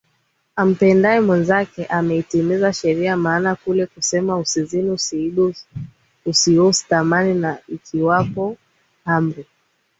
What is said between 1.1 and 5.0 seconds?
mwenzake ameitimiza sheria Maana kule kusema Usizini